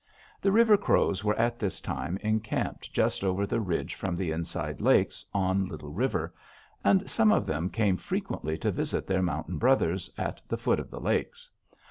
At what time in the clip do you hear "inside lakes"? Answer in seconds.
4.31-5.23